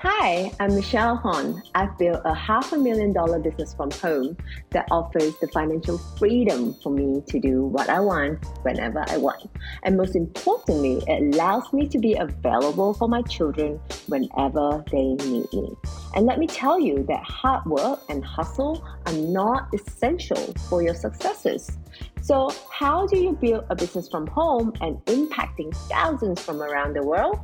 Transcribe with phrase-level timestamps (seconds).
[0.00, 1.62] Hi, I'm Michelle Hon.
[1.74, 4.36] I've built a half a million dollar business from home
[4.70, 9.50] that offers the financial freedom for me to do what I want whenever I want.
[9.84, 15.50] And most importantly, it allows me to be available for my children whenever they need
[15.54, 15.74] me.
[16.14, 20.94] And let me tell you that hard work and hustle are not essential for your
[20.94, 21.78] successes.
[22.20, 27.02] So, how do you build a business from home and impacting thousands from around the
[27.02, 27.38] world?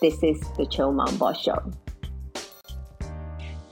[0.00, 1.60] This is the Chill Mom Boss Show.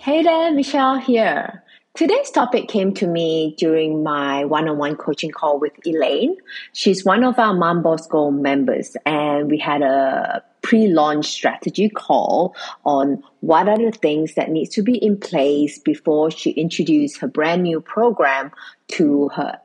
[0.06, 1.64] Hey there, Michelle here.
[1.94, 6.36] Today's topic came to me during my one on one coaching call with Elaine.
[6.72, 12.54] She's one of our Mom Boss members, and we had a pre launch strategy call
[12.84, 17.26] on what are the things that needs to be in place before she introduced her
[17.26, 18.52] brand new program
[18.98, 19.58] to her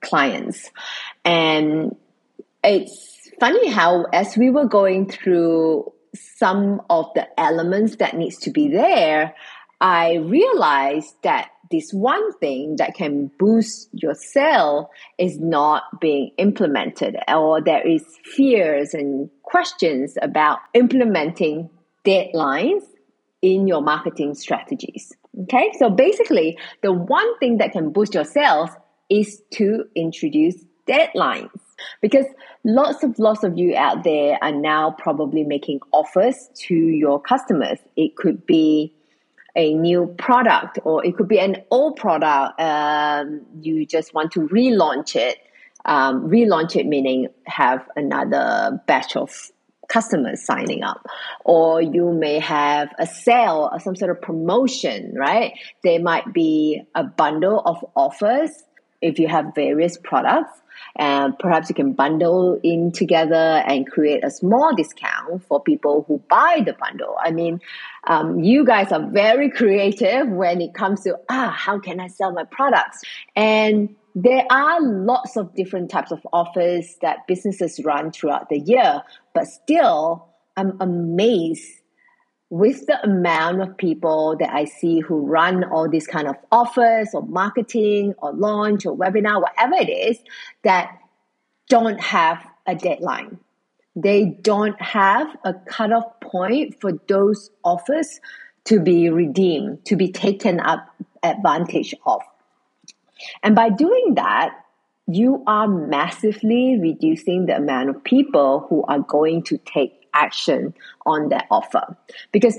[0.00, 0.70] clients.
[1.22, 1.94] And
[2.64, 8.50] it's funny how, as we were going through some of the elements that needs to
[8.50, 9.34] be there,
[9.82, 17.16] I realized that this one thing that can boost your sale is not being implemented,
[17.26, 21.68] or there is fears and questions about implementing
[22.04, 22.82] deadlines
[23.42, 25.12] in your marketing strategies.
[25.42, 28.70] Okay, so basically, the one thing that can boost your sales
[29.10, 31.50] is to introduce deadlines
[32.00, 32.26] because
[32.64, 37.78] lots of lots of you out there are now probably making offers to your customers.
[37.96, 38.94] It could be
[39.54, 44.40] a new product or it could be an old product um, you just want to
[44.48, 45.38] relaunch it.
[45.84, 49.30] Um, relaunch it meaning have another batch of
[49.88, 51.06] customers signing up.
[51.44, 55.52] Or you may have a sale or some sort of promotion right?
[55.82, 58.50] There might be a bundle of offers
[59.00, 60.61] if you have various products
[60.96, 66.18] and perhaps you can bundle in together and create a small discount for people who
[66.28, 67.16] buy the bundle.
[67.20, 67.60] I mean,
[68.04, 72.32] um, you guys are very creative when it comes to, ah, how can I sell
[72.32, 73.02] my products?
[73.36, 79.02] And there are lots of different types of offers that businesses run throughout the year,
[79.34, 81.81] but still, I'm amazed
[82.52, 87.08] with the amount of people that I see who run all these kind of offers
[87.14, 90.18] or marketing or launch or webinar, whatever it is,
[90.62, 90.98] that
[91.70, 93.38] don't have a deadline.
[93.96, 98.20] They don't have a cutoff point for those offers
[98.64, 100.86] to be redeemed, to be taken up
[101.22, 102.20] advantage of.
[103.42, 104.54] And by doing that,
[105.06, 110.74] you are massively reducing the amount of people who are going to take action
[111.06, 111.96] on that offer
[112.32, 112.58] because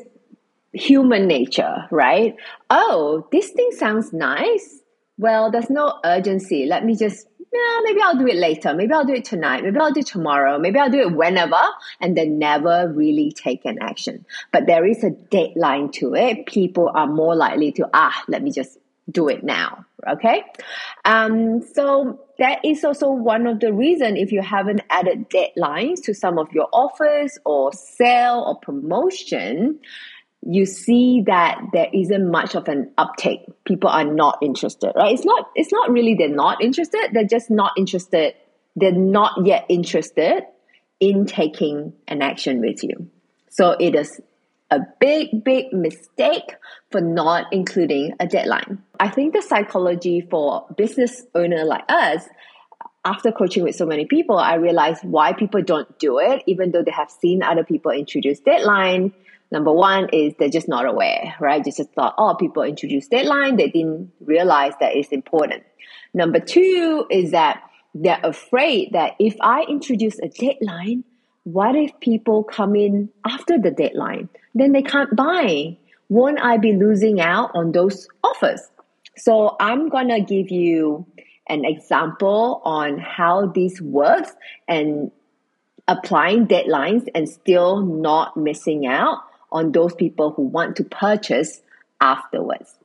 [0.73, 2.35] human nature, right?
[2.69, 4.79] Oh, this thing sounds nice.
[5.17, 6.65] Well, there's no urgency.
[6.65, 8.73] Let me just, yeah, maybe I'll do it later.
[8.73, 9.63] Maybe I'll do it tonight.
[9.63, 10.57] Maybe I'll do it tomorrow.
[10.57, 11.61] Maybe I'll do it whenever,
[12.01, 14.25] and then never really take an action.
[14.51, 16.47] But there is a deadline to it.
[16.47, 19.85] People are more likely to, ah, let me just do it now.
[20.07, 20.43] Okay.
[21.05, 26.13] Um, so that is also one of the reason if you haven't added deadlines to
[26.13, 29.79] some of your offers or sale or promotion,
[30.41, 33.41] you see that there isn't much of an uptake.
[33.65, 35.13] People are not interested, right?
[35.13, 38.33] It's not it's not really they're not interested, they're just not interested.
[38.75, 40.43] They're not yet interested
[40.99, 43.09] in taking an action with you.
[43.49, 44.19] So it is
[44.73, 46.55] a big, big mistake
[46.91, 48.81] for not including a deadline.
[48.99, 52.27] I think the psychology for business owner like us,
[53.05, 56.83] after coaching with so many people, I realized why people don't do it, even though
[56.83, 59.13] they have seen other people introduce deadline.
[59.51, 61.63] Number one is they're just not aware, right?
[61.63, 63.57] They just thought, oh, people introduce deadline.
[63.57, 65.63] They didn't realize that it's important.
[66.15, 67.61] Number two is that
[67.93, 71.03] they're afraid that if I introduce a deadline,
[71.43, 74.29] what if people come in after the deadline?
[74.55, 75.77] Then they can't buy.
[76.09, 78.61] Won't I be losing out on those offers?
[79.17, 81.05] So I'm going to give you
[81.47, 84.31] an example on how this works
[84.67, 85.11] and
[85.87, 89.19] applying deadlines and still not missing out
[89.51, 91.61] on those people who want to purchase
[91.99, 92.75] afterwards.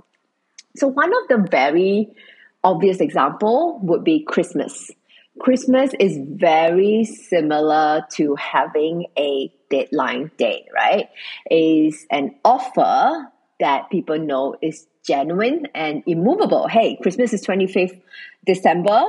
[0.76, 2.08] So one of the very
[2.62, 4.90] obvious example would be Christmas.
[5.40, 11.08] Christmas is very similar to having a deadline date, right?
[11.50, 13.28] Is an offer
[13.60, 16.68] that people know is genuine and immovable.
[16.68, 18.00] Hey, Christmas is 25th
[18.46, 19.02] December.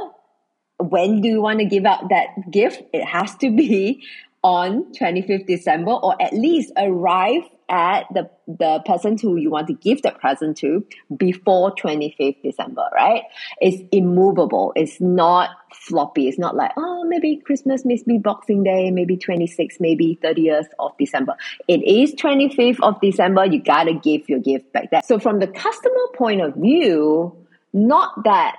[0.80, 2.84] When do you want to give out that gift?
[2.94, 4.04] It has to be
[4.44, 9.74] on 25th December or at least arrive at the, the person who you want to
[9.74, 10.84] give the present to
[11.16, 13.24] before 25th December, right?
[13.62, 14.74] It's immovable.
[14.76, 16.28] It's not floppy.
[16.28, 21.36] It's not like, oh, maybe Christmas, maybe Boxing Day, maybe 26th, maybe 30th of December.
[21.68, 23.46] It is 25th of December.
[23.46, 25.02] You gotta give your gift back there.
[25.06, 27.36] So from the customer point of view,
[27.72, 28.56] not that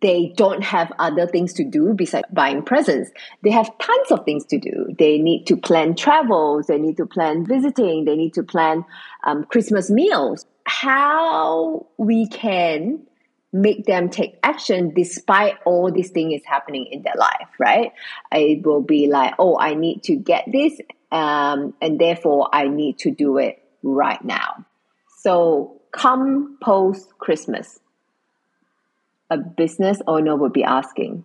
[0.00, 3.10] they don't have other things to do besides buying presents.
[3.42, 4.94] They have tons of things to do.
[4.96, 8.84] They need to plan travels, they need to plan visiting, they need to plan
[9.24, 10.46] um, Christmas meals.
[10.64, 13.02] How we can
[13.52, 17.92] make them take action despite all these things is happening in their life, right?
[18.30, 20.78] It will be like, oh, I need to get this,
[21.10, 24.66] um, and therefore I need to do it right now.
[25.18, 27.80] So come post Christmas
[29.30, 31.24] a business owner would be asking.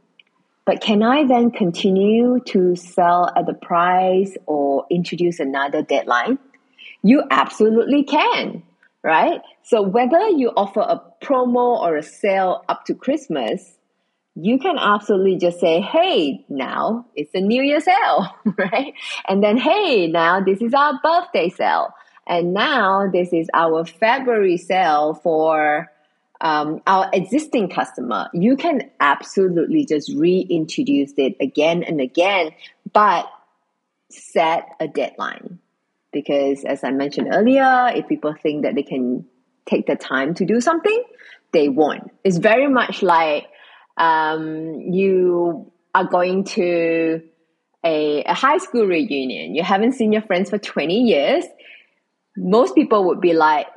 [0.65, 6.39] But can I then continue to sell at the price or introduce another deadline?
[7.03, 8.63] You absolutely can,
[9.03, 9.41] right?
[9.63, 13.77] So whether you offer a promo or a sale up to Christmas,
[14.33, 18.93] you can absolutely just say, hey, now it's a New Year sale, right?
[19.27, 21.93] And then, hey, now this is our birthday sale.
[22.27, 25.91] And now this is our February sale for
[26.41, 32.51] um, our existing customer, you can absolutely just reintroduce it again and again,
[32.91, 33.27] but
[34.09, 35.59] set a deadline.
[36.11, 39.25] Because as I mentioned earlier, if people think that they can
[39.65, 41.03] take the time to do something,
[41.51, 42.11] they won't.
[42.23, 43.47] It's very much like
[43.97, 47.21] um, you are going to
[47.83, 49.55] a, a high school reunion.
[49.55, 51.45] You haven't seen your friends for 20 years.
[52.35, 53.67] Most people would be like,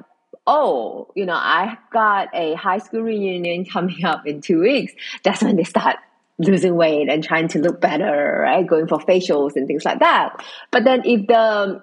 [0.49, 5.43] oh, you know, I got a high school reunion coming up in two weeks, that's
[5.43, 5.97] when they start
[6.39, 8.67] losing weight and trying to look better, right?
[8.67, 10.43] Going for facials and things like that.
[10.71, 11.83] But then if the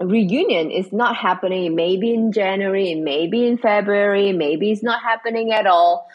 [0.00, 5.66] reunion is not happening, maybe in January, maybe in February, maybe it's not happening at
[5.66, 6.06] all,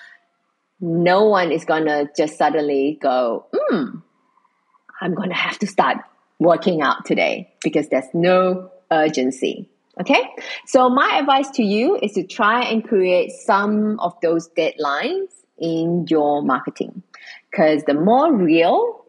[0.79, 3.99] no one is gonna just suddenly go, hmm,
[5.01, 5.97] I'm gonna have to start
[6.37, 9.69] working out today because there's no urgency.
[9.99, 10.29] Okay,
[10.65, 16.05] so my advice to you is to try and create some of those deadlines in
[16.09, 17.03] your marketing
[17.51, 19.03] because the more real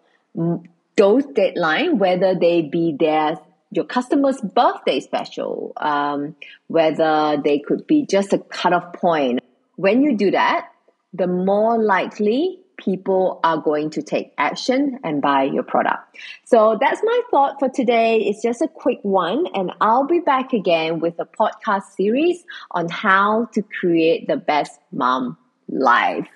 [0.96, 3.38] those deadlines, whether they be their
[3.72, 6.34] your customer's birthday special, um,
[6.66, 9.38] whether they could be just a cutoff point.
[9.76, 10.68] When you do that,
[11.14, 16.16] the more likely people are going to take action and buy your product.
[16.44, 18.18] So that's my thought for today.
[18.20, 22.88] It's just a quick one, and I'll be back again with a podcast series on
[22.88, 25.36] how to create the best mom
[25.68, 26.26] life.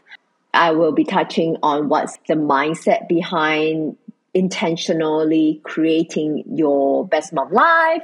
[0.52, 3.96] I will be touching on what's the mindset behind
[4.34, 8.02] intentionally creating your best mom life,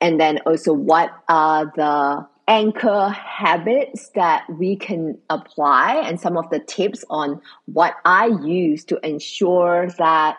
[0.00, 6.50] and then also what are the anchor habits that we can apply and some of
[6.50, 10.36] the tips on what I use to ensure that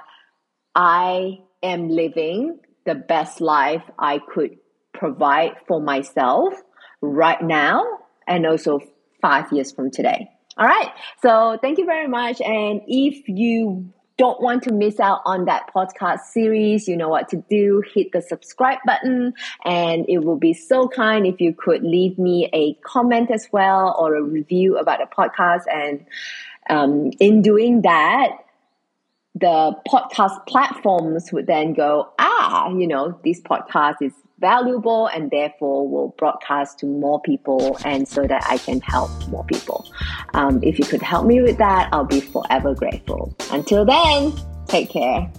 [0.75, 4.57] I am living the best life I could
[4.93, 6.53] provide for myself
[7.01, 7.81] right now
[8.27, 8.81] and also
[9.21, 10.27] five years from today.
[10.57, 10.89] All right.
[11.21, 12.41] So thank you very much.
[12.41, 17.27] And if you don't want to miss out on that podcast series, you know what
[17.29, 17.81] to do.
[17.91, 19.33] Hit the subscribe button,
[19.65, 23.95] and it will be so kind if you could leave me a comment as well
[23.97, 25.63] or a review about the podcast.
[25.73, 26.05] And
[26.69, 28.29] um, in doing that,
[29.33, 35.87] the podcast platforms would then go, ah, you know, this podcast is valuable and therefore
[35.87, 39.85] will broadcast to more people and so that I can help more people.
[40.33, 43.33] Um, if you could help me with that, I'll be forever grateful.
[43.51, 44.33] Until then,
[44.67, 45.31] take care.